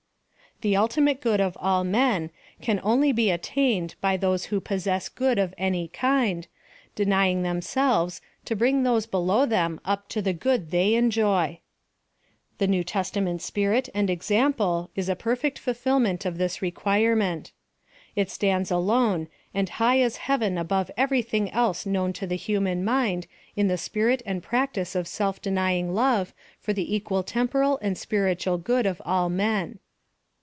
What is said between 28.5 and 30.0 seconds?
good of all men.